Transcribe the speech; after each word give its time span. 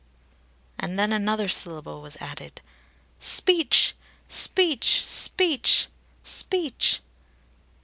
And 0.79 0.97
then 0.97 1.13
another 1.13 1.47
syllable 1.47 2.01
was 2.01 2.17
added: 2.19 2.61
"Speech! 3.19 3.93
Speech! 4.27 5.03
Speech! 5.05 5.87
Speech!" 6.23 7.01